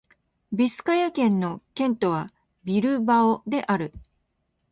[0.51, 2.31] ビスカヤ県の県都は
[2.63, 3.93] ビルバオである